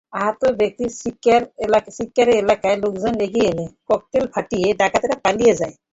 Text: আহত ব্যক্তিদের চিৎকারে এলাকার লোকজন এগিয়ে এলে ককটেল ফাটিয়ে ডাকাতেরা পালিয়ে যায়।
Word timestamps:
আহত 0.17 0.41
ব্যক্তিদের 0.59 1.41
চিৎকারে 1.97 2.33
এলাকার 2.39 2.75
লোকজন 2.83 3.13
এগিয়ে 3.25 3.49
এলে 3.51 3.65
ককটেল 3.87 4.25
ফাটিয়ে 4.33 4.67
ডাকাতেরা 4.79 5.15
পালিয়ে 5.25 5.53
যায়। 5.59 5.75